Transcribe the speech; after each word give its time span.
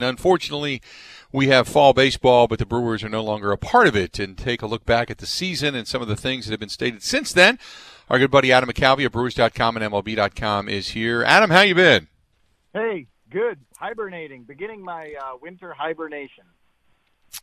Unfortunately, 0.00 0.80
we 1.32 1.48
have 1.48 1.66
fall 1.66 1.92
baseball, 1.92 2.46
but 2.46 2.60
the 2.60 2.66
Brewers 2.66 3.02
are 3.02 3.08
no 3.08 3.22
longer 3.22 3.50
a 3.50 3.58
part 3.58 3.88
of 3.88 3.96
it. 3.96 4.20
And 4.20 4.38
take 4.38 4.62
a 4.62 4.66
look 4.66 4.84
back 4.86 5.10
at 5.10 5.18
the 5.18 5.26
season 5.26 5.74
and 5.74 5.88
some 5.88 6.00
of 6.00 6.06
the 6.06 6.14
things 6.14 6.46
that 6.46 6.52
have 6.52 6.60
been 6.60 6.68
stated 6.68 7.02
since 7.02 7.32
then. 7.32 7.58
Our 8.08 8.20
good 8.20 8.30
buddy 8.30 8.52
Adam 8.52 8.70
McCalvy 8.70 9.04
of 9.06 9.12
Brewers.com 9.12 9.76
and 9.76 9.92
MLB.com 9.92 10.68
is 10.68 10.90
here. 10.90 11.24
Adam, 11.24 11.50
how 11.50 11.62
you 11.62 11.74
been? 11.74 12.06
Hey, 12.72 13.08
good. 13.28 13.58
Hibernating, 13.76 14.44
beginning 14.44 14.84
my 14.84 15.14
uh, 15.20 15.36
winter 15.42 15.72
hibernation. 15.72 16.44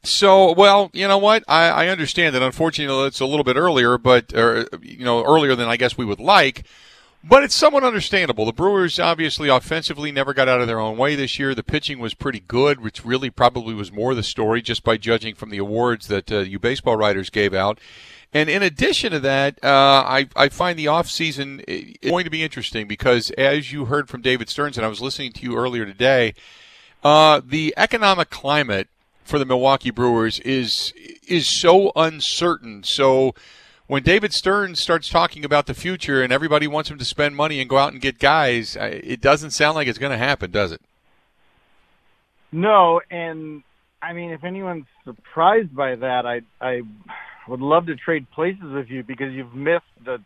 So, 0.03 0.53
well, 0.53 0.90
you 0.94 1.09
know 1.09 1.17
what? 1.17 1.44
I, 1.50 1.67
I 1.67 1.88
understand 1.90 2.36
that. 2.36 2.42
Unfortunately, 2.42 3.06
it's 3.06 3.19
a 3.19 3.25
little 3.25 3.44
bit 3.44 3.58
earlier, 3.58 3.97
but 3.97 4.34
or, 4.34 4.66
you 4.81 5.03
know, 5.03 5.25
earlier 5.25 5.56
than 5.56 5.67
I 5.67 5.75
guess 5.75 5.97
we 5.97 6.06
would 6.06 6.22
like. 6.22 6.66
But 7.28 7.44
it's 7.44 7.56
somewhat 7.56 7.84
understandable. 7.84 8.45
The 8.45 8.54
Brewers 8.54 9.00
obviously 9.00 9.50
offensively 9.50 10.12
never 10.12 10.31
got 10.31 10.48
out 10.48 10.62
of 10.62 10.68
their 10.68 10.80
own 10.80 10.95
way 10.95 11.16
this 11.16 11.40
year. 11.40 11.56
The 11.56 11.64
pitching 11.64 11.98
was 11.98 12.14
pretty 12.14 12.42
good, 12.42 12.81
which 12.81 13.04
really 13.04 13.31
probably 13.31 13.73
was 13.73 13.92
more 13.92 14.14
the 14.14 14.22
story 14.22 14.62
just 14.62 14.84
by 14.84 14.98
judging 14.98 15.34
from 15.34 15.50
the 15.50 15.58
awards 15.58 16.08
that 16.08 16.31
uh, 16.31 16.40
you 16.40 16.59
baseball 16.59 16.98
writers 16.98 17.31
gave 17.31 17.52
out. 17.52 17.80
And 18.31 18.48
in 18.48 18.62
addition 18.62 19.12
to 19.12 19.20
that, 19.22 19.58
uh, 19.64 20.03
I, 20.06 20.28
I 20.36 20.50
find 20.50 20.78
the 20.78 20.86
offseason 20.86 21.62
uh, 21.62 22.08
going 22.08 22.26
to 22.26 22.30
be 22.30 22.44
interesting 22.44 22.88
because, 22.88 23.31
as 23.31 23.72
you 23.72 23.86
heard 23.86 24.08
from 24.08 24.22
David 24.22 24.48
Stearns, 24.48 24.78
and 24.78 24.86
I 24.86 24.90
was 24.90 25.02
listening 25.02 25.31
to 25.31 25.42
you 25.42 25.58
earlier 25.58 25.86
today, 25.86 26.36
uh, 27.03 27.42
the 27.44 27.73
economic 27.76 28.30
climate 28.30 28.88
for 29.23 29.40
the 29.40 29.46
Milwaukee 29.46 29.90
Brewers 29.90 30.40
is 30.42 30.94
is 31.28 31.48
so 31.48 31.92
uncertain. 31.96 32.84
So 32.84 33.34
when 33.88 34.03
David 34.03 34.33
Stearns 34.33 34.81
starts 34.81 35.09
talking 35.09 35.45
about 35.45 35.67
the 35.67 35.73
future 35.73 36.22
and 36.22 36.33
everybody 36.33 36.67
wants 36.67 36.89
him 36.89 36.97
to 36.97 37.05
spend 37.05 37.36
money 37.36 37.59
and 37.59 37.69
go 37.69 37.78
out 37.78 37.94
and 37.94 38.02
get 38.02 38.19
guys, 38.19 38.75
it 38.80 39.22
doesn't 39.22 39.52
sound 39.52 39.75
like 39.75 39.88
it's 39.88 40.00
going 40.00 40.11
to 40.11 40.17
happen, 40.17 40.52
does 40.52 40.72
it? 40.72 40.81
No, 42.52 43.02
and 43.11 43.63
I 44.02 44.13
mean, 44.13 44.31
if 44.31 44.44
anyone's 44.44 44.86
surprised 45.03 45.75
by 45.75 45.95
that, 45.95 46.25
I 46.25 46.41
I 46.61 46.81
would 47.47 47.59
love 47.59 47.88
to 47.88 47.95
trade 47.95 48.28
places 48.31 48.63
with 48.63 48.89
you 48.89 49.03
because 49.03 49.33
you've 49.33 49.53
missed 49.53 49.83
the 50.03 50.19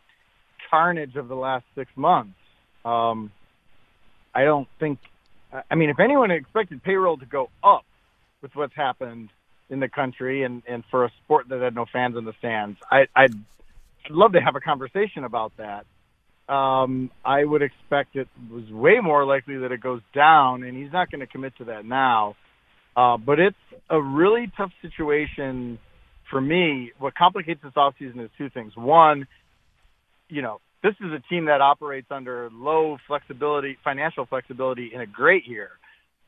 carnage 0.70 1.16
of 1.16 1.28
the 1.28 1.34
last 1.34 1.64
six 1.74 1.90
months. 1.96 2.34
Um, 2.84 3.32
I 4.34 4.44
don't 4.44 4.68
think. 4.78 4.98
I 5.68 5.74
mean, 5.74 5.90
if 5.90 5.98
anyone 5.98 6.30
expected 6.30 6.82
payroll 6.82 7.16
to 7.18 7.26
go 7.26 7.50
up 7.64 7.84
with 8.40 8.54
what's 8.54 8.74
happened 8.74 9.30
in 9.70 9.80
the 9.80 9.88
country 9.88 10.42
and, 10.42 10.62
and 10.68 10.84
for 10.90 11.04
a 11.04 11.12
sport 11.24 11.48
that 11.48 11.60
had 11.60 11.74
no 11.74 11.86
fans 11.90 12.16
in 12.16 12.24
the 12.24 12.34
stands. 12.38 12.78
I, 12.90 13.06
I'd, 13.14 13.34
I'd 14.04 14.10
love 14.10 14.32
to 14.32 14.40
have 14.40 14.56
a 14.56 14.60
conversation 14.60 15.24
about 15.24 15.52
that. 15.56 15.86
Um, 16.52 17.10
I 17.24 17.44
would 17.44 17.62
expect 17.62 18.16
it 18.16 18.28
was 18.50 18.68
way 18.70 18.98
more 19.00 19.24
likely 19.24 19.58
that 19.58 19.70
it 19.70 19.80
goes 19.80 20.00
down, 20.12 20.64
and 20.64 20.76
he's 20.76 20.92
not 20.92 21.10
going 21.10 21.20
to 21.20 21.28
commit 21.28 21.56
to 21.58 21.64
that 21.66 21.84
now. 21.84 22.34
Uh, 22.96 23.16
but 23.16 23.38
it's 23.38 23.56
a 23.88 24.02
really 24.02 24.50
tough 24.56 24.72
situation 24.82 25.78
for 26.28 26.40
me. 26.40 26.90
What 26.98 27.14
complicates 27.14 27.62
this 27.62 27.72
offseason 27.74 28.24
is 28.24 28.30
two 28.36 28.50
things. 28.50 28.76
One, 28.76 29.28
you 30.28 30.42
know, 30.42 30.60
this 30.82 30.94
is 31.00 31.12
a 31.12 31.20
team 31.28 31.44
that 31.44 31.60
operates 31.60 32.08
under 32.10 32.50
low 32.52 32.96
flexibility, 33.06 33.78
financial 33.84 34.26
flexibility 34.26 34.90
in 34.92 35.00
a 35.00 35.06
great 35.06 35.46
year 35.46 35.70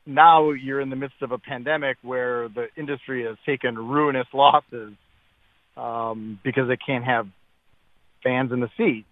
now 0.05 0.51
you're 0.51 0.81
in 0.81 0.89
the 0.89 0.95
midst 0.95 1.21
of 1.21 1.31
a 1.31 1.37
pandemic 1.37 1.97
where 2.01 2.49
the 2.49 2.67
industry 2.75 3.25
has 3.25 3.37
taken 3.45 3.77
ruinous 3.77 4.27
losses 4.33 4.93
um, 5.77 6.39
because 6.43 6.67
they 6.67 6.77
can't 6.77 7.05
have 7.05 7.27
fans 8.23 8.51
in 8.51 8.59
the 8.59 8.69
seats. 8.77 9.07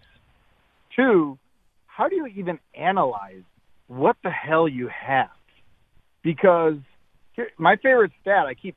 Two, 0.95 1.37
how 1.87 2.09
do 2.09 2.15
you 2.15 2.27
even 2.27 2.59
analyze 2.75 3.43
what 3.87 4.15
the 4.23 4.29
hell 4.29 4.67
you 4.67 4.89
have? 4.89 5.29
Because 6.23 6.77
here, 7.33 7.49
my 7.57 7.77
favorite 7.77 8.11
stat, 8.21 8.45
I 8.45 8.53
keep 8.53 8.75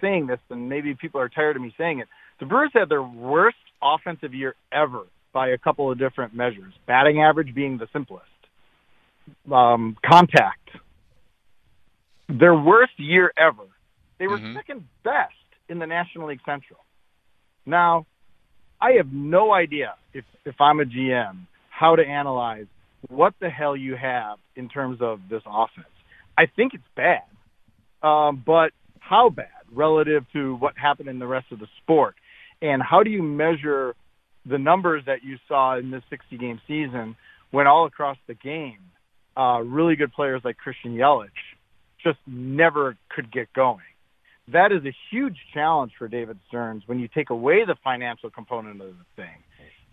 saying 0.00 0.26
this, 0.26 0.38
and 0.50 0.68
maybe 0.68 0.94
people 0.94 1.20
are 1.20 1.28
tired 1.28 1.56
of 1.56 1.62
me 1.62 1.74
saying 1.76 2.00
it. 2.00 2.08
The 2.40 2.46
Brewers 2.46 2.70
had 2.74 2.88
their 2.88 3.02
worst 3.02 3.56
offensive 3.82 4.34
year 4.34 4.54
ever 4.72 5.02
by 5.32 5.48
a 5.48 5.58
couple 5.58 5.90
of 5.90 5.98
different 5.98 6.34
measures. 6.34 6.72
Batting 6.86 7.20
average 7.20 7.54
being 7.54 7.78
the 7.78 7.88
simplest. 7.92 8.26
Um, 9.50 9.96
contact 10.04 10.70
their 12.28 12.54
worst 12.54 12.92
year 12.96 13.32
ever. 13.36 13.64
They 14.18 14.26
were 14.26 14.38
mm-hmm. 14.38 14.56
second 14.56 14.84
best 15.02 15.32
in 15.68 15.78
the 15.78 15.86
National 15.86 16.28
League 16.28 16.40
Central. 16.44 16.78
Now, 17.66 18.06
I 18.80 18.92
have 18.92 19.12
no 19.12 19.52
idea 19.52 19.94
if 20.12 20.24
if 20.44 20.60
I'm 20.60 20.80
a 20.80 20.84
GM 20.84 21.46
how 21.70 21.96
to 21.96 22.02
analyze 22.02 22.66
what 23.08 23.34
the 23.40 23.50
hell 23.50 23.76
you 23.76 23.96
have 23.96 24.38
in 24.56 24.68
terms 24.68 24.98
of 25.00 25.20
this 25.28 25.42
offense. 25.46 25.86
I 26.38 26.46
think 26.46 26.72
it's 26.74 26.84
bad, 26.96 27.22
um, 28.02 28.42
but 28.44 28.70
how 29.00 29.28
bad 29.28 29.48
relative 29.72 30.24
to 30.32 30.54
what 30.56 30.74
happened 30.76 31.08
in 31.08 31.18
the 31.18 31.26
rest 31.26 31.46
of 31.50 31.58
the 31.58 31.66
sport, 31.82 32.14
and 32.62 32.82
how 32.82 33.02
do 33.02 33.10
you 33.10 33.22
measure 33.22 33.94
the 34.46 34.58
numbers 34.58 35.02
that 35.06 35.24
you 35.24 35.38
saw 35.48 35.78
in 35.78 35.90
this 35.90 36.02
60 36.10 36.36
game 36.38 36.60
season 36.66 37.16
when 37.50 37.66
all 37.66 37.86
across 37.86 38.18
the 38.26 38.34
game, 38.34 38.78
uh, 39.36 39.60
really 39.60 39.96
good 39.96 40.12
players 40.12 40.42
like 40.44 40.56
Christian 40.56 40.96
Yelich 40.96 41.28
just 42.04 42.18
never 42.26 42.96
could 43.08 43.32
get 43.32 43.52
going. 43.52 43.80
That 44.52 44.72
is 44.72 44.84
a 44.84 44.94
huge 45.10 45.36
challenge 45.54 45.92
for 45.98 46.06
David 46.06 46.38
Stearns 46.48 46.82
when 46.86 46.98
you 46.98 47.08
take 47.08 47.30
away 47.30 47.64
the 47.66 47.76
financial 47.82 48.30
component 48.30 48.80
of 48.80 48.88
the 48.88 49.22
thing 49.22 49.42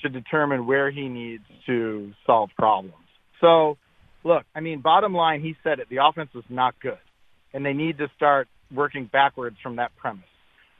to 0.01 0.09
determine 0.09 0.67
where 0.67 0.91
he 0.91 1.07
needs 1.07 1.43
to 1.67 2.11
solve 2.25 2.49
problems. 2.57 2.95
So, 3.39 3.77
look, 4.23 4.43
I 4.53 4.59
mean, 4.59 4.81
bottom 4.81 5.13
line, 5.13 5.41
he 5.41 5.55
said 5.63 5.79
it. 5.79 5.87
The 5.89 6.05
offense 6.05 6.31
was 6.33 6.43
not 6.49 6.75
good, 6.81 6.99
and 7.53 7.65
they 7.65 7.73
need 7.73 7.97
to 7.99 8.07
start 8.15 8.47
working 8.73 9.09
backwards 9.11 9.57
from 9.63 9.77
that 9.77 9.95
premise. 9.97 10.23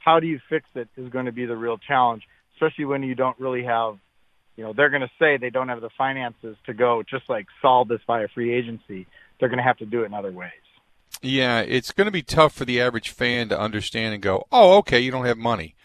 How 0.04 0.20
do 0.20 0.26
you 0.26 0.40
fix 0.50 0.66
it 0.74 0.88
is 0.96 1.08
going 1.10 1.26
to 1.26 1.32
be 1.32 1.46
the 1.46 1.56
real 1.56 1.78
challenge, 1.78 2.22
especially 2.56 2.84
when 2.86 3.02
you 3.02 3.14
don't 3.14 3.38
really 3.38 3.64
have, 3.64 3.94
you 4.56 4.64
know, 4.64 4.72
they're 4.76 4.90
going 4.90 5.02
to 5.02 5.10
say 5.18 5.38
they 5.38 5.50
don't 5.50 5.68
have 5.68 5.80
the 5.80 5.90
finances 5.96 6.56
to 6.66 6.74
go 6.74 7.02
just 7.08 7.24
like 7.28 7.46
solve 7.62 7.88
this 7.88 8.00
via 8.06 8.28
free 8.34 8.54
agency. 8.54 9.06
They're 9.38 9.48
going 9.48 9.58
to 9.58 9.64
have 9.64 9.78
to 9.78 9.86
do 9.86 10.02
it 10.02 10.06
in 10.06 10.14
other 10.14 10.32
ways. 10.32 10.50
Yeah, 11.22 11.60
it's 11.60 11.92
going 11.92 12.06
to 12.06 12.12
be 12.12 12.22
tough 12.22 12.52
for 12.52 12.64
the 12.64 12.80
average 12.80 13.10
fan 13.10 13.48
to 13.50 13.58
understand 13.58 14.12
and 14.12 14.22
go, 14.22 14.46
"Oh, 14.50 14.78
okay, 14.78 14.98
you 14.98 15.12
don't 15.12 15.24
have 15.24 15.38
money." 15.38 15.76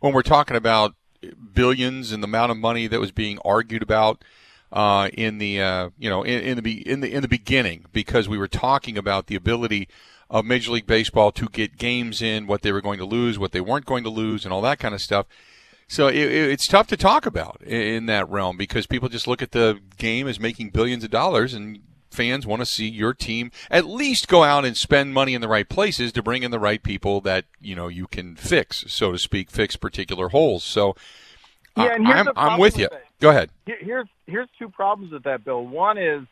When 0.00 0.14
we're 0.14 0.22
talking 0.22 0.56
about 0.56 0.94
billions 1.52 2.12
and 2.12 2.22
the 2.22 2.26
amount 2.26 2.50
of 2.50 2.58
money 2.58 2.86
that 2.86 3.00
was 3.00 3.12
being 3.12 3.38
argued 3.44 3.82
about 3.82 4.22
uh, 4.72 5.10
in 5.12 5.38
the 5.38 5.60
uh, 5.60 5.90
you 5.98 6.08
know 6.08 6.22
in, 6.22 6.40
in, 6.40 6.62
the 6.62 6.88
in 6.88 7.00
the 7.00 7.12
in 7.12 7.22
the 7.22 7.28
beginning, 7.28 7.84
because 7.92 8.28
we 8.28 8.38
were 8.38 8.48
talking 8.48 8.96
about 8.96 9.26
the 9.26 9.36
ability 9.36 9.88
of 10.30 10.44
Major 10.44 10.72
League 10.72 10.86
Baseball 10.86 11.30
to 11.32 11.48
get 11.48 11.76
games 11.76 12.20
in, 12.22 12.46
what 12.46 12.62
they 12.62 12.72
were 12.72 12.80
going 12.80 12.98
to 12.98 13.04
lose, 13.04 13.38
what 13.38 13.52
they 13.52 13.60
weren't 13.60 13.86
going 13.86 14.02
to 14.04 14.10
lose, 14.10 14.44
and 14.44 14.52
all 14.52 14.62
that 14.62 14.78
kind 14.78 14.94
of 14.94 15.00
stuff. 15.00 15.26
So 15.88 16.08
it, 16.08 16.16
it's 16.16 16.66
tough 16.66 16.88
to 16.88 16.96
talk 16.96 17.26
about 17.26 17.62
in 17.62 18.06
that 18.06 18.28
realm 18.28 18.56
because 18.56 18.86
people 18.86 19.08
just 19.08 19.28
look 19.28 19.40
at 19.40 19.52
the 19.52 19.78
game 19.98 20.26
as 20.26 20.40
making 20.40 20.70
billions 20.70 21.04
of 21.04 21.10
dollars, 21.10 21.54
and 21.54 21.80
fans 22.16 22.46
want 22.46 22.60
to 22.60 22.66
see 22.66 22.88
your 22.88 23.14
team 23.14 23.50
at 23.70 23.86
least 23.86 24.26
go 24.26 24.42
out 24.42 24.64
and 24.64 24.76
spend 24.76 25.14
money 25.14 25.34
in 25.34 25.40
the 25.40 25.48
right 25.48 25.68
places 25.68 26.10
to 26.12 26.22
bring 26.22 26.42
in 26.42 26.50
the 26.50 26.58
right 26.58 26.82
people 26.82 27.20
that 27.20 27.44
you 27.60 27.76
know 27.76 27.88
you 27.88 28.06
can 28.06 28.34
fix, 28.34 28.84
so 28.88 29.12
to 29.12 29.18
speak, 29.18 29.50
fix 29.50 29.76
particular 29.76 30.30
holes. 30.30 30.64
So 30.64 30.96
yeah, 31.76 31.94
and 31.94 32.06
here's 32.06 32.26
I'm, 32.26 32.32
I'm 32.36 32.58
with, 32.58 32.78
you. 32.78 32.88
Go 33.20 33.30
ahead. 33.30 33.50
Here's 33.66 34.08
here's 34.26 34.48
two 34.58 34.68
problems 34.68 35.12
with 35.12 35.24
that, 35.24 35.44
Bill. 35.44 35.64
One 35.64 35.98
is, 35.98 36.22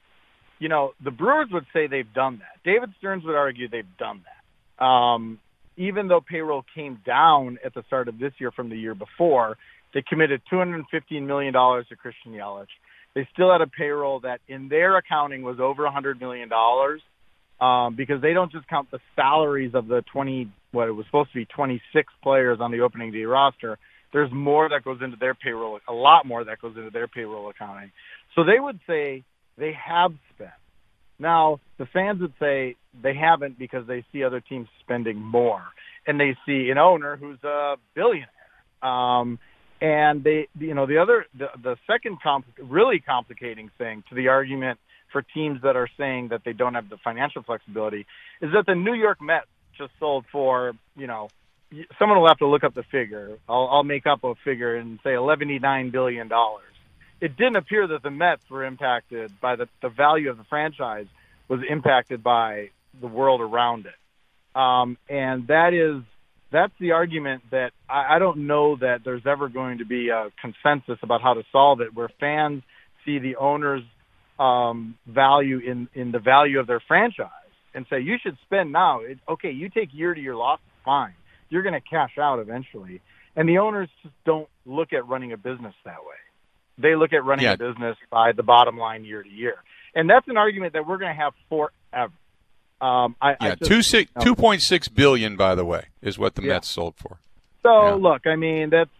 you 0.58 0.68
know, 0.68 0.94
the 1.02 1.10
Brewers 1.10 1.48
would 1.52 1.66
say 1.72 1.86
they've 1.86 2.12
done 2.12 2.38
that. 2.38 2.62
David 2.64 2.94
Stearns 2.98 3.24
would 3.24 3.36
argue 3.36 3.68
they've 3.68 3.84
done 3.98 4.22
that. 4.24 4.84
Um, 4.84 5.38
even 5.76 6.08
though 6.08 6.20
payroll 6.20 6.64
came 6.74 7.00
down 7.04 7.58
at 7.64 7.74
the 7.74 7.82
start 7.86 8.08
of 8.08 8.18
this 8.18 8.32
year 8.38 8.50
from 8.50 8.70
the 8.70 8.76
year 8.76 8.94
before, 8.94 9.56
they 9.92 10.02
committed 10.02 10.40
$215 10.50 10.84
million 11.22 11.52
to 11.52 11.96
Christian 11.96 12.32
Yelich. 12.32 12.66
They 13.14 13.28
still 13.32 13.52
had 13.52 13.60
a 13.60 13.66
payroll 13.66 14.20
that 14.20 14.40
in 14.48 14.68
their 14.68 14.96
accounting 14.96 15.42
was 15.42 15.60
over 15.60 15.86
a 15.86 15.90
$100 15.90 16.20
million 16.20 16.50
um, 17.60 17.94
because 17.96 18.20
they 18.20 18.32
don't 18.32 18.50
just 18.50 18.66
count 18.68 18.90
the 18.90 18.98
salaries 19.14 19.72
of 19.74 19.86
the 19.86 20.02
20, 20.12 20.50
what 20.72 20.88
it 20.88 20.92
was 20.92 21.06
supposed 21.06 21.30
to 21.32 21.38
be 21.38 21.44
26 21.44 22.12
players 22.22 22.58
on 22.60 22.72
the 22.72 22.80
opening 22.80 23.12
day 23.12 23.24
roster. 23.24 23.78
There's 24.12 24.32
more 24.32 24.68
that 24.68 24.84
goes 24.84 25.00
into 25.02 25.16
their 25.16 25.34
payroll, 25.34 25.78
a 25.88 25.92
lot 25.92 26.26
more 26.26 26.44
that 26.44 26.60
goes 26.60 26.76
into 26.76 26.90
their 26.90 27.08
payroll 27.08 27.48
accounting. 27.50 27.92
So 28.34 28.44
they 28.44 28.58
would 28.58 28.80
say 28.86 29.24
they 29.56 29.72
have 29.72 30.12
spent. 30.34 30.50
Now, 31.18 31.60
the 31.78 31.86
fans 31.86 32.20
would 32.20 32.34
say 32.40 32.76
they 33.00 33.14
haven't 33.14 33.58
because 33.58 33.86
they 33.86 34.04
see 34.12 34.24
other 34.24 34.40
teams 34.40 34.68
spending 34.80 35.16
more, 35.16 35.62
and 36.06 36.18
they 36.18 36.36
see 36.46 36.70
an 36.70 36.78
owner 36.78 37.16
who's 37.16 37.42
a 37.44 37.76
billionaire. 37.94 38.28
Um, 38.82 39.38
and 39.80 40.24
they, 40.24 40.48
you 40.58 40.74
know, 40.74 40.86
the 40.86 40.98
other, 40.98 41.26
the, 41.36 41.48
the 41.62 41.76
second 41.86 42.20
comp- 42.22 42.46
really 42.58 43.00
complicating 43.00 43.70
thing 43.78 44.04
to 44.08 44.14
the 44.14 44.28
argument 44.28 44.78
for 45.12 45.22
teams 45.22 45.62
that 45.62 45.76
are 45.76 45.88
saying 45.96 46.28
that 46.28 46.42
they 46.44 46.52
don't 46.52 46.74
have 46.74 46.88
the 46.88 46.96
financial 46.98 47.42
flexibility 47.42 48.06
is 48.40 48.52
that 48.52 48.66
the 48.66 48.74
New 48.74 48.94
York 48.94 49.20
Mets 49.20 49.46
just 49.76 49.92
sold 49.98 50.24
for, 50.30 50.72
you 50.96 51.06
know, 51.06 51.28
someone 51.98 52.20
will 52.20 52.28
have 52.28 52.38
to 52.38 52.46
look 52.46 52.64
up 52.64 52.74
the 52.74 52.82
figure. 52.84 53.38
I'll, 53.48 53.68
I'll 53.70 53.84
make 53.84 54.06
up 54.06 54.24
a 54.24 54.34
figure 54.44 54.76
and 54.76 54.98
say 55.02 55.10
$11.9 55.10 55.92
billion 55.92 56.30
it 57.24 57.38
didn't 57.38 57.56
appear 57.56 57.86
that 57.86 58.02
the 58.02 58.10
Mets 58.10 58.42
were 58.50 58.64
impacted 58.64 59.40
by 59.40 59.56
the, 59.56 59.66
the 59.80 59.88
value 59.88 60.28
of 60.28 60.36
the 60.36 60.44
franchise 60.44 61.06
was 61.48 61.60
impacted 61.66 62.22
by 62.22 62.68
the 63.00 63.06
world 63.06 63.40
around 63.40 63.86
it. 63.86 64.58
Um, 64.58 64.98
and 65.08 65.46
that 65.48 65.72
is 65.72 66.02
that's 66.54 66.72
the 66.78 66.92
argument 66.92 67.42
that 67.50 67.72
I, 67.90 68.16
I 68.16 68.18
don't 68.20 68.46
know 68.46 68.76
that 68.76 69.00
there's 69.04 69.26
ever 69.26 69.48
going 69.48 69.78
to 69.78 69.84
be 69.84 70.08
a 70.10 70.30
consensus 70.40 70.98
about 71.02 71.20
how 71.20 71.34
to 71.34 71.42
solve 71.50 71.80
it, 71.80 71.92
where 71.94 72.08
fans 72.20 72.62
see 73.04 73.18
the 73.18 73.36
owners' 73.36 73.82
um, 74.38 74.96
value 75.06 75.58
in 75.58 75.88
in 75.94 76.12
the 76.12 76.20
value 76.20 76.60
of 76.60 76.66
their 76.68 76.80
franchise 76.86 77.28
and 77.74 77.86
say 77.90 78.00
you 78.00 78.16
should 78.22 78.38
spend 78.46 78.72
now. 78.72 79.00
It, 79.00 79.18
okay, 79.28 79.50
you 79.50 79.68
take 79.68 79.88
year 79.92 80.14
to 80.14 80.20
year 80.20 80.36
loss, 80.36 80.60
fine. 80.84 81.14
You're 81.50 81.62
going 81.62 81.74
to 81.74 81.80
cash 81.80 82.16
out 82.18 82.38
eventually, 82.38 83.00
and 83.34 83.48
the 83.48 83.58
owners 83.58 83.88
just 84.02 84.14
don't 84.24 84.48
look 84.64 84.92
at 84.92 85.08
running 85.08 85.32
a 85.32 85.36
business 85.36 85.74
that 85.84 86.04
way. 86.04 86.16
They 86.78 86.94
look 86.94 87.12
at 87.12 87.24
running 87.24 87.44
yeah. 87.44 87.54
a 87.54 87.58
business 87.58 87.96
by 88.10 88.32
the 88.32 88.42
bottom 88.44 88.78
line 88.78 89.04
year 89.04 89.22
to 89.22 89.28
year, 89.28 89.56
and 89.94 90.08
that's 90.08 90.28
an 90.28 90.36
argument 90.36 90.74
that 90.74 90.86
we're 90.86 90.98
going 90.98 91.14
to 91.14 91.20
have 91.20 91.32
forever. 91.48 92.12
Um, 92.80 93.16
I, 93.20 93.30
yeah, 93.30 93.36
I 93.40 93.54
just, 93.54 93.70
two 93.70 93.82
six 93.82 94.10
two 94.20 94.34
point 94.34 94.62
six 94.62 94.88
billion, 94.88 95.36
by 95.36 95.54
the 95.54 95.64
way, 95.64 95.86
is 96.02 96.18
what 96.18 96.34
the 96.34 96.42
yeah. 96.42 96.54
Mets 96.54 96.68
sold 96.68 96.94
for. 96.96 97.18
So 97.62 97.86
yeah. 97.86 97.94
look, 97.94 98.26
I 98.26 98.36
mean 98.36 98.70
that's 98.70 98.90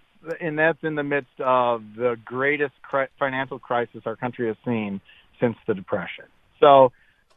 and 0.41 0.59
that's 0.59 0.79
in 0.83 0.95
the 0.95 1.03
midst 1.03 1.39
of 1.41 1.83
the 1.97 2.17
greatest 2.25 2.75
cri- 2.83 3.09
financial 3.19 3.59
crisis 3.59 4.03
our 4.07 4.17
country 4.17 4.47
has 4.47 4.57
seen 4.65 5.01
since 5.41 5.57
the 5.67 5.75
Depression. 5.75 6.25
So, 6.61 6.93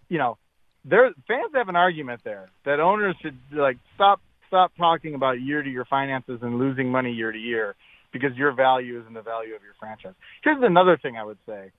you 0.09 0.17
know, 0.17 0.37
there 0.85 1.11
fans 1.27 1.51
have 1.53 1.69
an 1.69 1.75
argument 1.75 2.21
there 2.23 2.47
that 2.65 2.79
owners 2.79 3.15
should 3.21 3.37
like 3.51 3.77
stop 3.95 4.21
stop 4.47 4.71
talking 4.77 5.15
about 5.15 5.41
year 5.41 5.61
to 5.61 5.69
year 5.69 5.85
finances 5.85 6.39
and 6.41 6.57
losing 6.57 6.89
money 6.89 7.11
year 7.11 7.31
to 7.31 7.39
year 7.39 7.75
because 8.13 8.35
your 8.37 8.53
value 8.53 8.99
isn't 9.01 9.13
the 9.13 9.21
value 9.21 9.53
of 9.53 9.61
your 9.63 9.73
franchise. 9.79 10.13
Here's 10.43 10.63
another 10.63 10.97
thing 10.97 11.17
I 11.17 11.23
would 11.23 11.39
say. 11.45 11.71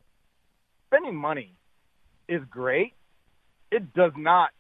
Spending 0.88 1.16
money 1.16 1.52
is 2.28 2.43
great. 2.50 2.93
It 3.70 3.93
does 3.94 4.12
not 4.17 4.50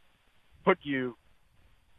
put 0.64 0.78
you 0.82 1.16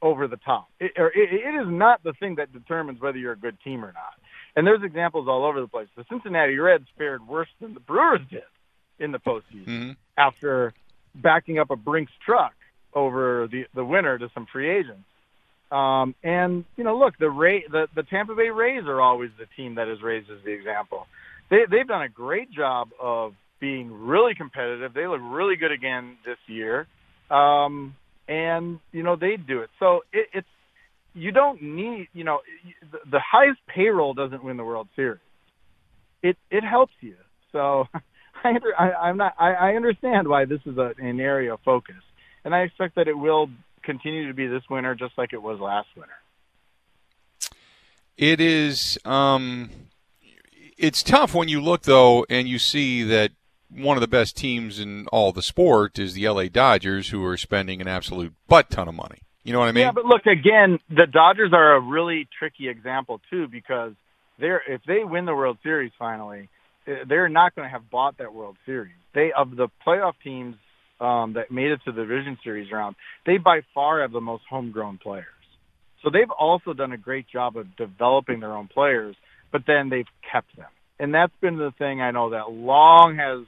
over 0.01 0.27
the 0.27 0.37
top. 0.37 0.69
It, 0.79 0.91
or 0.97 1.07
it, 1.07 1.33
it 1.33 1.55
is 1.61 1.67
not 1.67 2.03
the 2.03 2.13
thing 2.13 2.35
that 2.35 2.53
determines 2.53 3.01
whether 3.01 3.17
you're 3.17 3.33
a 3.33 3.37
good 3.37 3.57
team 3.63 3.83
or 3.83 3.91
not. 3.91 4.13
And 4.55 4.65
there's 4.65 4.83
examples 4.83 5.27
all 5.27 5.45
over 5.45 5.61
the 5.61 5.67
place. 5.67 5.87
The 5.95 6.05
Cincinnati 6.09 6.57
Reds 6.57 6.87
fared 6.97 7.27
worse 7.27 7.49
than 7.61 7.73
the 7.73 7.79
Brewers 7.79 8.21
did 8.29 8.43
in 8.99 9.11
the 9.11 9.19
postseason 9.19 9.65
mm-hmm. 9.65 9.91
after 10.17 10.73
backing 11.15 11.59
up 11.59 11.71
a 11.71 11.75
Brinks 11.75 12.11
truck 12.25 12.53
over 12.93 13.47
the 13.47 13.67
the 13.73 13.85
winter 13.85 14.17
to 14.17 14.29
some 14.33 14.47
free 14.51 14.69
agents. 14.69 15.05
Um, 15.71 16.15
and 16.23 16.65
you 16.75 16.83
know, 16.83 16.97
look, 16.97 17.17
the 17.17 17.29
Ray, 17.29 17.65
the 17.69 17.87
the 17.95 18.03
Tampa 18.03 18.35
Bay 18.35 18.49
Rays 18.49 18.85
are 18.85 18.99
always 18.99 19.29
the 19.37 19.45
team 19.55 19.75
that 19.75 19.87
is 19.87 20.01
raised 20.01 20.29
as 20.29 20.43
the 20.43 20.51
example. 20.51 21.07
They 21.49 21.65
they've 21.69 21.87
done 21.87 22.01
a 22.01 22.09
great 22.09 22.51
job 22.51 22.89
of 22.99 23.35
being 23.59 24.07
really 24.07 24.33
competitive. 24.33 24.93
They 24.93 25.05
look 25.05 25.21
really 25.23 25.57
good 25.57 25.71
again 25.71 26.17
this 26.25 26.37
year, 26.47 26.87
um, 27.29 27.95
and 28.27 28.79
you 28.91 29.03
know 29.03 29.15
they 29.15 29.37
do 29.37 29.61
it. 29.61 29.69
So 29.79 30.01
it, 30.13 30.27
it's 30.33 30.47
you 31.13 31.31
don't 31.31 31.61
need 31.61 32.07
you 32.13 32.23
know 32.23 32.39
the, 32.91 32.99
the 33.09 33.19
highest 33.19 33.59
payroll 33.67 34.13
doesn't 34.13 34.43
win 34.43 34.57
the 34.57 34.63
World 34.63 34.87
Series. 34.95 35.19
It 36.21 36.37
it 36.49 36.63
helps 36.63 36.93
you. 37.01 37.15
So 37.51 37.87
I, 38.43 38.57
I 38.77 38.93
I'm 38.93 39.17
not 39.17 39.33
I, 39.37 39.53
I 39.53 39.73
understand 39.75 40.27
why 40.27 40.45
this 40.45 40.61
is 40.65 40.77
a, 40.77 40.93
an 40.97 41.19
area 41.19 41.53
of 41.53 41.59
focus, 41.65 42.01
and 42.45 42.53
I 42.53 42.61
expect 42.61 42.95
that 42.95 43.07
it 43.07 43.17
will 43.17 43.49
continue 43.83 44.27
to 44.27 44.33
be 44.33 44.47
this 44.47 44.63
winter 44.69 44.95
just 44.95 45.17
like 45.17 45.33
it 45.33 45.41
was 45.41 45.59
last 45.59 45.87
winter. 45.95 46.13
It 48.17 48.41
is. 48.41 48.97
Um, 49.05 49.69
it's 50.77 51.03
tough 51.03 51.33
when 51.33 51.47
you 51.49 51.61
look 51.61 51.83
though, 51.83 52.25
and 52.29 52.47
you 52.47 52.59
see 52.59 53.03
that 53.03 53.31
one 53.69 53.97
of 53.97 54.01
the 54.01 54.07
best 54.07 54.35
teams 54.35 54.79
in 54.79 55.07
all 55.07 55.31
the 55.31 55.41
sport 55.41 55.99
is 55.99 56.13
the 56.13 56.27
LA 56.27 56.45
Dodgers, 56.45 57.09
who 57.09 57.23
are 57.25 57.37
spending 57.37 57.81
an 57.81 57.87
absolute 57.87 58.33
butt 58.47 58.69
ton 58.69 58.87
of 58.87 58.95
money. 58.95 59.19
You 59.43 59.53
know 59.53 59.59
what 59.59 59.69
I 59.69 59.71
mean? 59.71 59.85
Yeah, 59.85 59.91
but 59.91 60.05
look 60.05 60.25
again, 60.25 60.79
the 60.89 61.07
Dodgers 61.07 61.51
are 61.53 61.75
a 61.75 61.79
really 61.79 62.27
tricky 62.37 62.67
example 62.67 63.21
too 63.29 63.47
because 63.47 63.93
they're 64.39 64.61
if 64.67 64.81
they 64.85 65.03
win 65.03 65.25
the 65.25 65.35
World 65.35 65.57
Series 65.63 65.91
finally, 65.97 66.49
eh, 66.87 67.03
they're 67.07 67.29
not 67.29 67.55
going 67.55 67.65
to 67.65 67.71
have 67.71 67.89
bought 67.89 68.17
that 68.17 68.33
World 68.33 68.57
Series. 68.65 68.93
They 69.13 69.31
of 69.31 69.55
the 69.55 69.69
playoff 69.85 70.13
teams 70.23 70.55
um, 70.99 71.33
that 71.33 71.51
made 71.51 71.71
it 71.71 71.79
to 71.85 71.91
the 71.91 72.01
Division 72.01 72.37
Series 72.43 72.71
round, 72.71 72.95
they 73.25 73.37
by 73.37 73.61
far 73.73 74.01
have 74.01 74.11
the 74.11 74.21
most 74.21 74.43
homegrown 74.49 74.97
players. 74.97 75.25
So 76.03 76.09
they've 76.09 76.31
also 76.31 76.73
done 76.73 76.91
a 76.91 76.97
great 76.97 77.27
job 77.27 77.57
of 77.57 77.75
developing 77.75 78.39
their 78.39 78.53
own 78.53 78.67
players, 78.67 79.15
but 79.51 79.63
then 79.67 79.89
they've 79.89 80.07
kept 80.31 80.55
them. 80.55 80.67
And 80.99 81.13
that's 81.13 81.33
been 81.41 81.57
the 81.57 81.73
thing 81.77 82.01
I 82.01 82.11
know 82.11 82.31
that 82.31 82.51
long 82.51 83.17
has, 83.17 83.45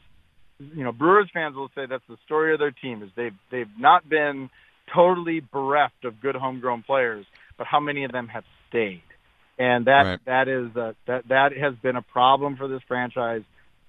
you 0.75 0.83
know, 0.83 0.91
Brewers 0.91 1.29
fans 1.33 1.55
will 1.55 1.69
say 1.75 1.85
that's 1.89 2.03
the 2.07 2.17
story 2.25 2.53
of 2.53 2.59
their 2.59 2.71
team 2.71 3.03
is 3.03 3.09
they've 3.15 3.35
they've 3.51 3.79
not 3.79 4.07
been 4.07 4.49
totally 4.93 5.39
bereft 5.39 6.05
of 6.05 6.21
good 6.21 6.35
homegrown 6.35 6.83
players, 6.83 7.25
but 7.57 7.67
how 7.67 7.79
many 7.79 8.03
of 8.03 8.11
them 8.11 8.27
have 8.27 8.43
stayed? 8.69 9.03
And 9.57 9.85
that 9.85 10.03
right. 10.03 10.19
that 10.25 10.47
is 10.47 10.75
a, 10.75 10.95
that 11.07 11.27
that 11.29 11.51
has 11.59 11.73
been 11.81 11.95
a 11.95 12.01
problem 12.01 12.57
for 12.57 12.67
this 12.67 12.81
franchise 12.87 13.43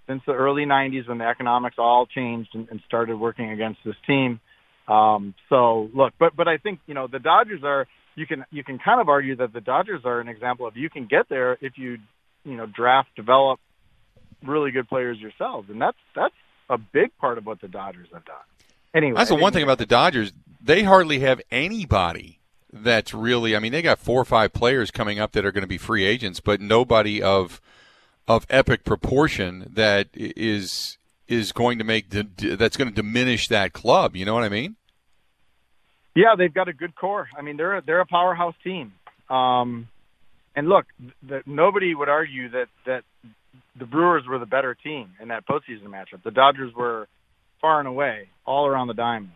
since 0.08 0.23
the 0.26 0.32
early 0.32 0.64
90s 0.64 1.08
when 1.08 1.18
the 1.18 1.25
economics 1.25 1.76
all 1.78 2.06
changed 2.06 2.50
and, 2.54 2.68
and 2.70 2.80
started 2.87 3.16
working 3.16 3.50
against 3.50 3.78
this 3.85 3.94
team. 4.06 4.40
Um, 4.88 5.35
so 5.49 5.88
look, 5.94 6.12
but 6.18 6.37
but 6.37 6.49
I 6.49 6.58
think 6.58 6.80
you 6.87 6.94
know 6.94 7.06
the 7.06 7.20
Dodgers 7.20 7.62
are 7.64 7.87
you 8.16 8.26
can 8.26 8.44
you 8.50 8.64
can 8.64 8.78
kind 8.78 9.00
of 9.00 9.08
argue 9.08 9.37
that 9.37 9.52
the 9.52 9.61
Dodgers 9.61 10.02
are 10.04 10.20
an 10.20 10.28
example 10.28 10.66
of 10.66 10.76
you 10.76 10.90
can 10.90 11.06
get 11.06 11.28
there 11.28 11.56
if 11.61 11.75
you 11.76 11.99
you 12.44 12.56
know 12.56 12.66
draft 12.66 13.11
develop 13.16 13.61
really 14.44 14.73
good 14.73 14.88
players 14.88 15.18
yourselves, 15.18 15.70
and 15.70 15.80
that's 15.80 15.96
that's 16.14 16.35
a 16.72 16.78
big 16.78 17.16
part 17.18 17.38
of 17.38 17.46
what 17.46 17.60
the 17.60 17.68
Dodgers 17.68 18.08
have 18.12 18.24
done. 18.24 18.36
Anyway, 18.94 19.16
that's 19.16 19.30
the 19.30 19.36
one 19.36 19.52
thing 19.52 19.62
about 19.62 19.78
the 19.78 19.86
Dodgers; 19.86 20.32
they 20.60 20.82
hardly 20.82 21.20
have 21.20 21.40
anybody 21.50 22.40
that's 22.72 23.12
really. 23.14 23.54
I 23.54 23.58
mean, 23.58 23.72
they 23.72 23.82
got 23.82 23.98
four 23.98 24.20
or 24.20 24.24
five 24.24 24.52
players 24.52 24.90
coming 24.90 25.18
up 25.18 25.32
that 25.32 25.44
are 25.44 25.52
going 25.52 25.62
to 25.62 25.68
be 25.68 25.78
free 25.78 26.04
agents, 26.04 26.40
but 26.40 26.60
nobody 26.60 27.22
of 27.22 27.60
of 28.26 28.46
epic 28.48 28.84
proportion 28.84 29.70
that 29.74 30.08
is 30.14 30.98
is 31.28 31.52
going 31.52 31.78
to 31.78 31.84
make 31.84 32.10
that's 32.10 32.76
going 32.76 32.88
to 32.88 32.94
diminish 32.94 33.48
that 33.48 33.72
club. 33.72 34.16
You 34.16 34.24
know 34.24 34.34
what 34.34 34.44
I 34.44 34.48
mean? 34.48 34.76
Yeah, 36.14 36.34
they've 36.36 36.52
got 36.52 36.68
a 36.68 36.72
good 36.72 36.94
core. 36.94 37.28
I 37.36 37.42
mean, 37.42 37.56
they're 37.56 37.78
a, 37.78 37.82
they're 37.82 38.00
a 38.00 38.06
powerhouse 38.06 38.54
team. 38.62 38.92
Um, 39.30 39.88
and 40.54 40.68
look, 40.68 40.84
the, 41.22 41.42
nobody 41.46 41.94
would 41.94 42.10
argue 42.10 42.50
that 42.50 42.68
that 42.86 43.04
the 43.78 43.86
Brewers 43.86 44.24
were 44.26 44.38
the 44.38 44.46
better 44.46 44.74
team 44.74 45.12
in 45.20 45.28
that 45.28 45.46
postseason 45.46 45.86
matchup. 45.86 46.22
The 46.22 46.30
Dodgers 46.30 46.74
were 46.74 47.08
far 47.60 47.78
and 47.78 47.88
away, 47.88 48.28
all 48.44 48.66
around 48.66 48.88
the 48.88 48.94
diamond, 48.94 49.32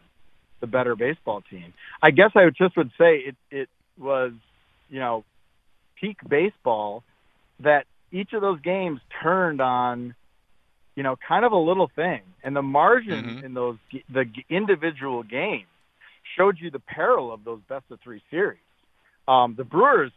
the 0.61 0.67
better 0.67 0.95
baseball 0.97 1.43
team. 1.49 1.73
I 2.03 2.11
guess 2.11 2.33
I 2.35 2.49
just 2.51 2.77
would 2.77 2.91
say 2.99 3.17
it 3.19 3.37
it 3.51 3.69
was, 3.99 4.33
you 4.91 5.01
know, 5.01 5.25
peak 6.01 6.19
baseball 6.29 7.03
that 7.61 7.87
each 8.13 8.33
of 8.33 8.41
those 8.41 8.61
games 8.61 9.01
turned 9.23 9.61
on 9.61 10.15
you 10.95 11.03
know 11.03 11.17
kind 11.29 11.45
of 11.45 11.53
a 11.53 11.57
little 11.57 11.91
thing 11.95 12.23
and 12.43 12.55
the 12.55 12.63
margin 12.63 13.25
mm-hmm. 13.25 13.45
in 13.45 13.55
those 13.55 13.77
the 14.13 14.27
individual 14.49 15.23
games 15.23 15.67
showed 16.37 16.59
you 16.59 16.71
the 16.71 16.79
peril 16.79 17.33
of 17.33 17.45
those 17.45 17.61
best 17.69 17.85
of 17.91 18.01
three 18.01 18.23
series 18.31 18.59
um 19.29 19.55
the 19.57 19.65
brewers 19.65 20.13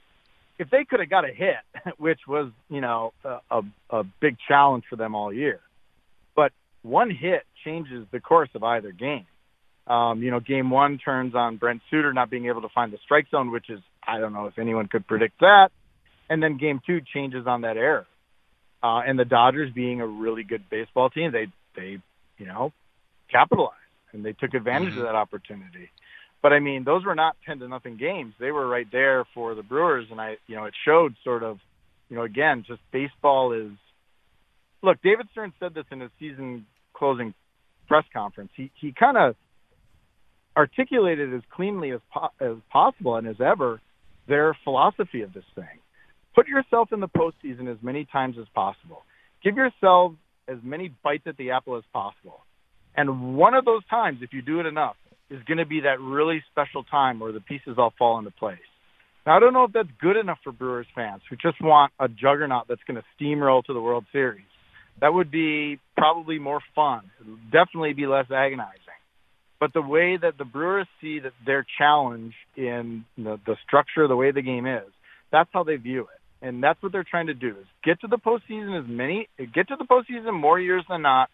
if 0.60 0.70
they 0.70 0.86
could 0.86 1.00
have 1.00 1.10
got 1.10 1.28
a 1.28 1.34
hit 1.34 1.56
which 1.98 2.20
was 2.28 2.52
you 2.70 2.82
know 2.82 3.14
a, 3.24 3.40
a, 3.50 3.62
a 3.90 4.04
big 4.20 4.38
challenge 4.48 4.84
for 4.90 4.96
them 4.96 5.16
all 5.16 5.34
year 5.34 5.60
but 6.36 6.52
one 6.84 7.10
hit 7.10 7.44
changes 7.66 8.06
the 8.12 8.20
course 8.20 8.50
of 8.54 8.64
either 8.64 8.92
game 8.92 9.26
Um, 9.90 10.22
you 10.22 10.30
know, 10.30 10.40
game 10.40 10.70
one 10.70 11.00
turns 11.00 11.34
on 11.34 11.58
Brent 11.58 11.82
Suter 11.90 12.14
not 12.14 12.30
being 12.30 12.46
able 12.46 12.62
to 12.62 12.70
find 12.70 12.94
the 12.94 13.00
strike 13.04 13.28
zone, 13.32 13.50
which 13.52 13.70
is 13.70 13.80
I 14.06 14.20
don't 14.20 14.34
know 14.34 14.46
if 14.46 14.60
anyone 14.60 14.88
could 14.88 15.08
predict 15.08 15.40
that. 15.40 15.70
And 16.30 16.44
then 16.44 16.58
game 16.58 16.80
two 16.86 17.02
changes 17.02 17.48
on 17.48 17.62
that 17.62 17.76
error. 17.76 18.06
Uh, 18.84 19.00
and 19.00 19.18
the 19.18 19.26
Dodgers 19.26 19.74
being 19.74 20.00
a 20.00 20.06
really 20.08 20.44
good 20.44 20.70
baseball 20.70 21.10
team, 21.10 21.32
they 21.32 21.48
they 21.76 21.98
you 22.38 22.46
know 22.46 22.72
capitalized 23.32 23.74
and 24.14 24.24
they 24.24 24.34
took 24.34 24.54
advantage 24.54 24.92
mm-hmm. 24.92 25.00
of 25.00 25.06
that 25.06 25.16
opportunity. 25.16 25.90
But 26.42 26.54
I 26.54 26.60
mean, 26.60 26.84
those 26.86 27.06
were 27.06 27.16
not 27.16 27.36
ten 27.46 27.60
to 27.60 27.68
nothing 27.68 27.98
games. 27.98 28.34
They 28.40 28.52
were 28.52 28.68
right 28.68 28.88
there 28.92 29.26
for 29.34 29.56
the 29.56 29.64
Brewers, 29.64 30.08
and 30.10 30.22
I 30.22 30.38
you 30.48 30.56
know 30.56 30.66
it 30.66 30.74
showed 30.86 31.16
sort 31.24 31.44
of 31.44 31.60
you 32.10 32.16
know 32.16 32.24
again 32.24 32.64
just 32.68 32.82
baseball 32.92 33.54
is. 33.54 33.72
Look, 34.82 35.02
David 35.04 35.28
Stearns 35.34 35.54
said 35.60 35.74
this 35.74 35.84
in 35.92 36.00
his 36.00 36.12
season 36.20 36.66
closing 36.94 37.34
press 37.88 38.06
conference. 38.14 38.52
He 38.56 38.72
he 38.80 38.94
kind 38.98 39.18
of 39.18 39.36
articulated 40.56 41.34
as 41.34 41.42
cleanly 41.50 41.92
as 41.92 42.00
po- 42.14 42.32
as 42.40 42.58
possible 42.72 43.16
and 43.18 43.28
as 43.28 43.42
ever 43.42 43.82
their 44.28 44.56
philosophy 44.64 45.22
of 45.22 45.34
this 45.34 45.44
thing. 45.56 45.80
Put 46.36 46.48
yourself 46.48 46.94
in 46.94 47.02
the 47.02 47.10
postseason 47.10 47.70
as 47.70 47.78
many 47.82 48.06
times 48.06 48.38
as 48.40 48.48
possible. 48.54 49.04
Give 49.44 49.58
yourself 49.58 50.14
as 50.48 50.58
many 50.64 50.94
bites 51.04 51.24
at 51.28 51.38
the 51.38 51.52
apple 51.52 51.78
as 51.78 51.84
possible. 51.92 52.42
And 52.96 53.36
one 53.36 53.54
of 53.54 53.66
those 53.66 53.86
times, 53.90 54.20
if 54.22 54.34
you 54.34 54.42
do 54.42 54.60
it 54.60 54.66
enough, 54.66 54.96
is 55.30 55.42
going 55.44 55.58
to 55.58 55.66
be 55.66 55.82
that 55.82 56.00
really 56.00 56.44
special 56.52 56.84
time 56.84 57.20
where 57.20 57.32
the 57.32 57.40
pieces 57.40 57.76
all 57.78 57.94
fall 57.98 58.20
into 58.20 58.32
place. 58.32 58.58
Now, 59.26 59.38
I 59.38 59.40
don't 59.40 59.54
know 59.54 59.66
if 59.66 59.74
that's 59.74 59.90
good 60.02 60.18
enough 60.18 60.40
for 60.44 60.52
Brewers 60.52 60.88
fans 60.96 61.22
who 61.30 61.36
just 61.36 61.62
want 61.62 61.92
a 62.00 62.08
juggernaut 62.08 62.68
that's 62.68 62.82
going 62.88 63.02
to 63.02 63.04
steamroll 63.20 63.64
to 63.66 63.74
the 63.74 63.82
World 63.82 64.06
Series. 64.12 64.46
That 65.02 65.14
would 65.14 65.32
be 65.32 65.80
probably 65.96 66.40
more 66.40 66.62
fun. 66.76 67.02
Definitely 67.52 67.94
be 67.94 68.08
less 68.08 68.26
agonizing. 68.32 68.80
But 69.60 69.74
the 69.74 69.82
way 69.82 70.18
that 70.18 70.38
the 70.38 70.46
Brewers 70.46 70.88
see 71.02 71.20
that 71.20 71.34
their 71.46 71.66
challenge 71.78 72.34
in 72.56 73.06
the, 73.18 73.40
the 73.46 73.56
structure, 73.66 74.08
the 74.08 74.16
way 74.16 74.32
the 74.32 74.42
game 74.42 74.66
is, 74.66 74.88
that's 75.32 75.50
how 75.54 75.64
they 75.64 75.76
view 75.76 76.02
it 76.02 76.20
and 76.42 76.64
that's 76.64 76.82
what 76.82 76.92
they're 76.92 77.06
trying 77.10 77.28
to 77.28 77.34
do 77.34 77.50
is 77.50 77.66
get 77.84 78.00
to 78.02 78.08
the 78.08 78.18
postseason 78.18 78.80
as 78.80 78.88
many 78.88 79.28
get 79.54 79.68
to 79.70 79.76
the 79.78 79.86
postseason 79.86 80.40
more 80.40 80.60
years 80.60 80.84
than 80.90 81.02
not, 81.02 81.30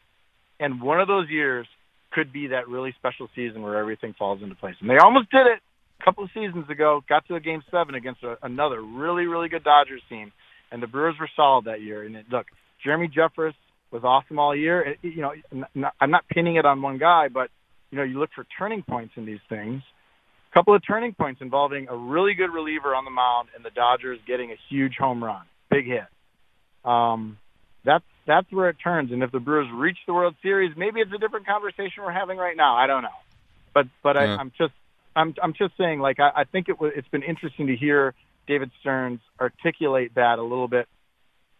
and 0.59 0.81
one 0.81 0.99
of 0.99 1.07
those 1.07 1.29
years 1.29 1.67
could 2.15 2.31
be 2.31 2.47
that 2.47 2.69
really 2.69 2.93
special 2.97 3.27
season 3.35 3.61
where 3.61 3.77
everything 3.77 4.15
falls 4.17 4.41
into 4.41 4.55
place. 4.55 4.75
And 4.79 4.89
they 4.89 4.97
almost 4.97 5.29
did 5.29 5.45
it 5.53 5.59
a 5.99 6.05
couple 6.05 6.23
of 6.23 6.29
seasons 6.33 6.69
ago. 6.69 7.01
Got 7.09 7.27
to 7.27 7.35
a 7.35 7.41
game 7.41 7.61
seven 7.69 7.93
against 7.95 8.23
a, 8.23 8.37
another 8.41 8.81
really 8.81 9.25
really 9.25 9.49
good 9.49 9.63
Dodgers 9.63 10.01
team, 10.07 10.31
and 10.71 10.81
the 10.81 10.87
Brewers 10.87 11.15
were 11.19 11.29
solid 11.35 11.65
that 11.65 11.81
year. 11.81 12.03
And 12.03 12.15
it, 12.15 12.25
look, 12.31 12.45
Jeremy 12.83 13.09
Jeffress 13.15 13.53
was 13.91 14.03
awesome 14.03 14.39
all 14.39 14.55
year. 14.55 14.81
It, 14.81 14.97
you 15.01 15.21
know, 15.21 15.33
I'm 16.01 16.11
not 16.11 16.27
pinning 16.29 16.55
it 16.55 16.65
on 16.65 16.81
one 16.81 16.97
guy, 16.97 17.27
but 17.27 17.49
you 17.91 17.97
know, 17.97 18.03
you 18.03 18.19
look 18.19 18.31
for 18.35 18.45
turning 18.57 18.83
points 18.83 19.13
in 19.15 19.25
these 19.25 19.43
things 19.47 19.81
A 20.51 20.53
couple 20.53 20.75
of 20.75 20.81
turning 20.85 21.13
points 21.13 21.41
involving 21.41 21.87
a 21.89 21.95
really 21.95 22.33
good 22.33 22.51
reliever 22.51 22.95
on 22.95 23.05
the 23.05 23.11
mound 23.11 23.49
and 23.55 23.63
the 23.63 23.69
Dodgers 23.71 24.19
getting 24.27 24.51
a 24.51 24.55
huge 24.69 24.95
home 24.99 25.23
run, 25.23 25.43
big 25.69 25.85
hit. 25.85 26.09
Um, 26.89 27.37
that's 27.85 28.05
that's 28.25 28.51
where 28.51 28.69
it 28.69 28.77
turns. 28.83 29.11
And 29.11 29.23
if 29.23 29.31
the 29.31 29.39
Brewers 29.39 29.67
reach 29.73 29.97
the 30.07 30.13
World 30.13 30.35
Series, 30.41 30.75
maybe 30.75 31.01
it's 31.01 31.11
a 31.13 31.17
different 31.17 31.45
conversation 31.45 32.03
we're 32.03 32.11
having 32.11 32.37
right 32.37 32.57
now. 32.57 32.75
I 32.75 32.87
don't 32.87 33.03
know, 33.03 33.09
but 33.73 33.87
but 34.03 34.15
yeah. 34.15 34.23
I, 34.23 34.25
I'm 34.37 34.51
just 34.57 34.73
I'm 35.15 35.33
I'm 35.41 35.53
just 35.53 35.77
saying 35.77 35.99
like 35.99 36.19
I, 36.19 36.31
I 36.35 36.43
think 36.43 36.69
it 36.69 36.79
was 36.79 36.93
it's 36.95 37.07
been 37.07 37.23
interesting 37.23 37.67
to 37.67 37.75
hear 37.75 38.13
David 38.47 38.71
Stearns 38.81 39.19
articulate 39.39 40.15
that 40.15 40.39
a 40.39 40.43
little 40.43 40.67
bit. 40.67 40.87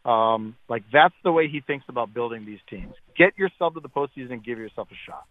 Um, 0.04 0.56
like 0.70 0.84
that's 0.94 1.16
the 1.24 1.32
way 1.32 1.48
he 1.48 1.62
thinks 1.62 1.86
about 1.90 2.14
building 2.14 2.46
these 2.46 2.60
teams. 2.70 2.94
Get 3.18 3.38
yourself 3.38 3.74
to 3.74 3.80
the 3.80 3.90
postseason 3.90 4.34
and 4.34 4.44
give 4.44 4.60
yourself 4.60 4.90
a 4.92 4.96
shot. 5.10 5.26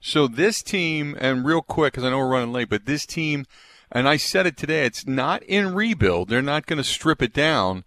So 0.00 0.28
this 0.28 0.62
team, 0.62 1.16
and 1.18 1.44
real 1.44 1.62
quick, 1.62 1.94
because 1.94 2.04
I 2.04 2.10
know 2.10 2.18
we're 2.18 2.28
running 2.28 2.52
late, 2.52 2.68
but 2.68 2.86
this 2.86 3.04
team, 3.06 3.46
and 3.90 4.08
I 4.08 4.16
said 4.16 4.46
it 4.46 4.56
today, 4.56 4.84
it's 4.84 5.06
not 5.06 5.42
in 5.44 5.74
rebuild. 5.74 6.28
They're 6.28 6.42
not 6.42 6.66
going 6.66 6.76
to 6.76 6.84
strip 6.84 7.22
it 7.22 7.32
down, 7.32 7.84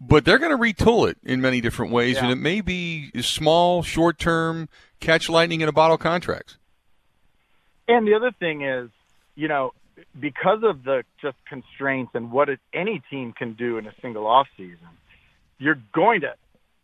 but 0.00 0.24
they're 0.24 0.38
going 0.38 0.50
to 0.50 0.58
retool 0.58 1.08
it 1.08 1.18
in 1.22 1.40
many 1.40 1.60
different 1.60 1.92
ways, 1.92 2.16
yeah. 2.16 2.24
and 2.24 2.32
it 2.32 2.36
may 2.36 2.60
be 2.60 3.10
small, 3.22 3.82
short 3.82 4.18
term, 4.18 4.68
catch 5.00 5.28
lightning 5.28 5.60
in 5.60 5.68
a 5.68 5.72
bottle 5.72 5.98
contracts. 5.98 6.56
And 7.88 8.06
the 8.06 8.14
other 8.14 8.32
thing 8.32 8.62
is, 8.62 8.90
you 9.34 9.48
know, 9.48 9.72
because 10.18 10.62
of 10.62 10.82
the 10.84 11.04
just 11.22 11.36
constraints 11.48 12.12
and 12.14 12.32
what 12.32 12.48
any 12.72 13.02
team 13.10 13.32
can 13.32 13.52
do 13.54 13.78
in 13.78 13.86
a 13.86 13.94
single 14.02 14.26
off 14.26 14.48
season, 14.56 14.78
you're 15.58 15.80
going 15.92 16.22
to 16.22 16.34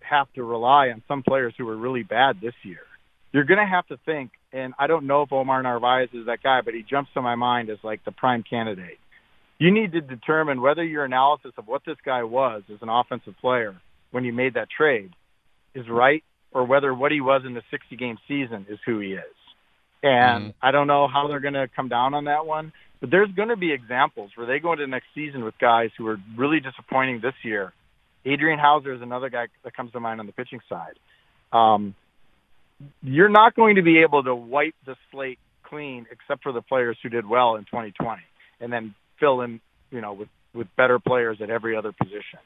have 0.01 0.33
to 0.35 0.45
rely 0.45 0.91
on 0.91 1.03
some 1.09 1.23
players 1.23 1.55
who 1.59 1.67
were 1.67 1.77
really 1.77 2.03
bad 2.03 2.41
this 2.41 2.55
year 2.63 2.83
you're 3.33 3.45
going 3.45 3.59
to 3.59 3.67
have 3.67 3.87
to 3.89 3.97
think, 4.05 4.31
and 4.53 4.75
I 4.79 4.87
don't 4.87 5.07
know 5.07 5.23
if 5.23 5.33
Omar 5.33 5.63
Narvaez 5.63 6.11
is 6.13 6.27
that 6.27 6.43
guy, 6.43 6.61
but 6.61 6.75
he 6.75 6.83
jumps 6.83 7.11
to 7.15 7.23
my 7.23 7.35
mind 7.35 7.71
as 7.71 7.79
like 7.83 8.05
the 8.05 8.13
prime 8.13 8.43
candidate. 8.43 8.99
You 9.63 9.71
need 9.71 9.93
to 9.93 10.01
determine 10.01 10.61
whether 10.61 10.83
your 10.83 11.05
analysis 11.05 11.53
of 11.57 11.69
what 11.69 11.83
this 11.87 11.97
guy 12.05 12.25
was 12.25 12.65
as 12.69 12.83
an 12.83 12.89
offensive 12.89 13.35
player 13.41 13.81
when 14.11 14.25
you 14.25 14.33
made 14.33 14.55
that 14.55 14.67
trade 14.69 15.13
is 15.73 15.89
right 15.89 16.25
or 16.51 16.65
whether 16.65 16.93
what 16.93 17.13
he 17.13 17.21
was 17.21 17.43
in 17.47 17.55
the 17.55 17.63
60 17.71 17.95
game 17.95 18.19
season 18.27 18.67
is 18.69 18.81
who 18.85 18.99
he 18.99 19.13
is. 19.13 19.37
And 20.03 20.47
mm-hmm. 20.47 20.67
I 20.67 20.73
don't 20.73 20.89
know 20.89 21.07
how 21.07 21.29
they're 21.29 21.39
going 21.39 21.55
to 21.55 21.69
come 21.77 21.89
down 21.89 22.13
on 22.13 22.25
that 22.25 22.45
one, 22.45 22.73
but 23.01 23.13
there's 23.13 23.31
going 23.37 23.51
to 23.51 23.57
be 23.57 23.73
examples 23.73 24.33
where 24.35 24.49
they 24.49 24.59
go 24.59 24.73
into 24.73 24.85
next 24.89 25.07
season 25.15 25.45
with 25.45 25.55
guys 25.61 25.91
who 25.97 26.09
are 26.09 26.19
really 26.37 26.59
disappointing 26.59 27.21
this 27.23 27.35
year. 27.45 27.73
Adrian 28.25 28.59
Houser 28.59 28.93
is 28.93 29.01
another 29.01 29.31
guy 29.31 29.47
that 29.63 29.77
comes 29.77 29.93
to 29.93 30.01
mind 30.01 30.19
on 30.19 30.27
the 30.27 30.33
pitching 30.33 30.59
side. 30.69 30.99
Um, 31.53 31.95
you're 33.01 33.29
not 33.29 33.55
going 33.55 33.77
to 33.77 33.83
be 33.83 34.03
able 34.03 34.25
to 34.25 34.35
wipe 34.35 34.75
the 34.87 34.97
slate 35.13 35.39
clean 35.63 36.07
except 36.11 36.43
for 36.43 36.51
the 36.51 36.63
players 36.63 36.97
who 37.01 37.11
did 37.11 37.25
well 37.25 37.55
in 37.55 37.63
2020 37.63 38.23
and 38.63 38.73
then 38.73 38.95
fill 39.23 39.41
in, 39.43 39.61
you 39.91 40.01
know, 40.01 40.13
with, 40.13 40.29
with 40.55 40.67
better 40.77 40.99
players 40.99 41.39
at 41.43 41.51
every 41.51 41.77
other 41.77 41.93
position. 41.93 42.41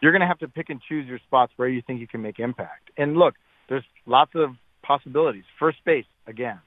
You're 0.00 0.12
going 0.12 0.20
to 0.20 0.26
have 0.26 0.38
to 0.38 0.48
pick 0.48 0.70
and 0.70 0.80
choose 0.88 1.06
your 1.06 1.18
spots 1.26 1.52
where 1.56 1.68
you 1.68 1.82
think 1.86 2.00
you 2.00 2.06
can 2.06 2.22
make 2.22 2.38
impact. 2.38 2.90
And 2.96 3.16
look, 3.16 3.34
there's 3.68 3.84
lots 4.06 4.32
of 4.34 4.50
possibilities. 4.82 5.44
First 5.58 5.78
base, 5.84 6.06
again. 6.26 6.60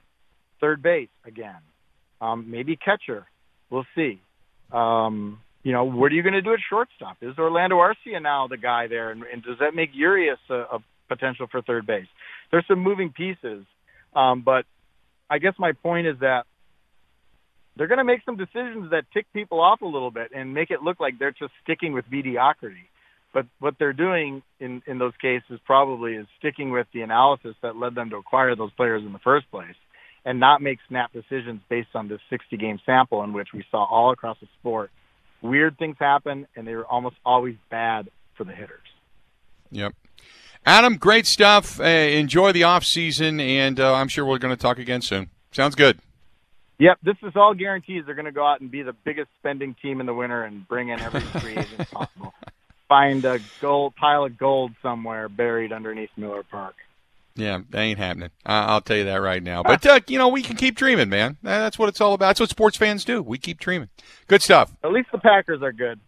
Third 0.60 0.82
base, 0.82 1.08
again. 1.26 1.60
Um, 2.20 2.50
maybe 2.50 2.76
catcher. 2.76 3.26
We'll 3.70 3.86
see. 3.94 4.20
Um, 4.72 5.40
you 5.62 5.72
know, 5.72 5.84
what 5.84 6.12
are 6.12 6.14
you 6.14 6.22
going 6.22 6.34
to 6.34 6.42
do 6.42 6.52
at 6.52 6.60
shortstop? 6.68 7.16
Is 7.22 7.38
Orlando 7.38 7.76
Arcia 7.76 8.22
now 8.22 8.48
the 8.48 8.56
guy 8.56 8.86
there? 8.88 9.10
And, 9.10 9.22
and 9.30 9.42
does 9.42 9.58
that 9.60 9.74
make 9.74 9.90
Urias 9.94 10.38
a, 10.50 10.54
a 10.54 10.78
potential 11.08 11.46
for 11.50 11.62
third 11.62 11.86
base? 11.86 12.06
there's 12.54 12.66
some 12.68 12.78
moving 12.78 13.10
pieces. 13.10 13.64
Um, 14.14 14.42
but 14.42 14.64
I 15.28 15.38
guess 15.38 15.54
my 15.58 15.72
point 15.72 16.06
is 16.06 16.16
that 16.20 16.44
they're 17.76 17.86
going 17.86 17.98
to 17.98 18.04
make 18.04 18.24
some 18.24 18.36
decisions 18.36 18.90
that 18.90 19.04
tick 19.12 19.26
people 19.32 19.60
off 19.60 19.82
a 19.82 19.86
little 19.86 20.10
bit 20.10 20.30
and 20.34 20.54
make 20.54 20.70
it 20.70 20.82
look 20.82 21.00
like 21.00 21.18
they're 21.18 21.32
just 21.32 21.52
sticking 21.62 21.92
with 21.92 22.04
mediocrity. 22.10 22.88
But 23.32 23.46
what 23.58 23.74
they're 23.78 23.92
doing 23.92 24.42
in, 24.60 24.82
in 24.86 24.98
those 24.98 25.14
cases 25.20 25.58
probably 25.64 26.14
is 26.14 26.26
sticking 26.38 26.70
with 26.70 26.86
the 26.94 27.02
analysis 27.02 27.56
that 27.62 27.76
led 27.76 27.94
them 27.94 28.10
to 28.10 28.16
acquire 28.16 28.54
those 28.54 28.70
players 28.72 29.02
in 29.04 29.12
the 29.12 29.18
first 29.18 29.50
place 29.50 29.74
and 30.24 30.38
not 30.38 30.62
make 30.62 30.78
snap 30.88 31.12
decisions 31.12 31.60
based 31.68 31.88
on 31.94 32.08
this 32.08 32.20
60 32.30 32.56
game 32.56 32.78
sample 32.86 33.24
in 33.24 33.32
which 33.32 33.48
we 33.52 33.64
saw 33.70 33.84
all 33.84 34.12
across 34.12 34.38
the 34.40 34.48
sport 34.60 34.90
weird 35.44 35.78
things 35.78 35.96
happen 36.00 36.46
and 36.56 36.66
they 36.66 36.74
were 36.74 36.86
almost 36.86 37.16
always 37.24 37.54
bad 37.70 38.08
for 38.36 38.44
the 38.44 38.52
hitters. 38.52 38.80
Yep. 39.70 39.94
Adam, 40.66 40.96
great 40.96 41.26
stuff. 41.26 41.78
Uh, 41.78 41.84
enjoy 41.84 42.50
the 42.50 42.62
off 42.62 42.84
season, 42.84 43.38
and 43.38 43.78
uh, 43.78 43.94
I'm 43.94 44.08
sure 44.08 44.24
we're 44.24 44.38
going 44.38 44.56
to 44.56 44.60
talk 44.60 44.78
again 44.78 45.02
soon. 45.02 45.28
Sounds 45.52 45.74
good. 45.74 46.00
Yep, 46.78 46.98
this 47.02 47.16
is 47.22 47.32
all 47.36 47.54
guarantees. 47.54 48.04
They're 48.04 48.14
going 48.14 48.24
to 48.24 48.32
go 48.32 48.46
out 48.46 48.60
and 48.60 48.70
be 48.70 48.82
the 48.82 48.92
biggest 48.92 49.28
spending 49.38 49.76
team 49.80 50.00
in 50.00 50.06
the 50.06 50.14
winter 50.14 50.42
and 50.42 50.66
bring 50.66 50.88
in 50.88 51.00
every 51.00 51.20
free 51.40 51.52
agent 51.52 51.90
possible. 51.90 52.34
Find 52.88 53.24
a 53.24 53.40
gold 53.60 53.94
pile 53.96 54.24
of 54.24 54.36
gold 54.36 54.72
somewhere 54.82 55.28
buried 55.28 55.72
underneath 55.72 56.10
Miller 56.16 56.42
Park. 56.42 56.74
Yeah, 57.36 57.60
that 57.70 57.80
ain't 57.80 57.98
happening. 57.98 58.30
I'll 58.46 58.80
tell 58.80 58.96
you 58.96 59.04
that 59.04 59.16
right 59.16 59.42
now. 59.42 59.64
But 59.64 59.84
uh, 59.84 60.00
you 60.06 60.18
know, 60.18 60.28
we 60.28 60.42
can 60.42 60.54
keep 60.54 60.76
dreaming, 60.76 61.08
man. 61.08 61.36
That's 61.42 61.78
what 61.78 61.88
it's 61.88 62.00
all 62.00 62.12
about. 62.14 62.26
That's 62.28 62.40
what 62.40 62.50
sports 62.50 62.76
fans 62.76 63.04
do. 63.04 63.22
We 63.22 63.38
keep 63.38 63.58
dreaming. 63.58 63.88
Good 64.28 64.42
stuff. 64.42 64.72
At 64.84 64.92
least 64.92 65.08
the 65.10 65.18
Packers 65.18 65.60
are 65.62 65.72
good. 65.72 65.98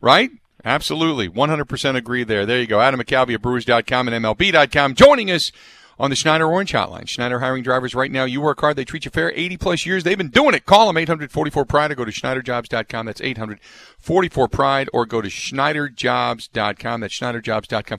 Right? 0.00 0.30
Absolutely. 0.64 1.28
100% 1.28 1.96
agree 1.96 2.24
there. 2.24 2.46
There 2.46 2.60
you 2.60 2.66
go. 2.66 2.80
Adam 2.80 3.00
McCalvy 3.00 3.34
at 3.34 3.42
Brewers.com 3.42 4.08
and 4.08 4.24
MLB.com 4.24 4.94
joining 4.94 5.30
us 5.30 5.52
on 5.98 6.10
the 6.10 6.16
Schneider 6.16 6.46
Orange 6.46 6.72
Hotline. 6.72 7.08
Schneider 7.08 7.40
hiring 7.40 7.62
drivers 7.62 7.94
right 7.94 8.10
now. 8.10 8.24
You 8.24 8.40
work 8.40 8.60
hard. 8.60 8.76
They 8.76 8.84
treat 8.84 9.04
you 9.04 9.10
fair. 9.10 9.32
80 9.34 9.56
plus 9.56 9.86
years. 9.86 10.04
They've 10.04 10.18
been 10.18 10.28
doing 10.28 10.54
it. 10.54 10.66
Call 10.66 10.86
them 10.86 10.96
844 10.96 11.64
Pride 11.64 11.90
or 11.90 11.94
go 11.94 12.04
to 12.04 12.12
SchneiderJobs.com. 12.12 13.06
That's 13.06 13.20
844 13.20 14.48
Pride 14.48 14.88
or 14.92 15.06
go 15.06 15.20
to 15.20 15.28
SchneiderJobs.com. 15.28 17.00
That's 17.00 17.18
SchneiderJobs.com. 17.18 17.98